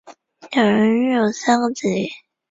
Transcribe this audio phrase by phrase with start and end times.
[0.49, 2.07] 两人育有三个子女。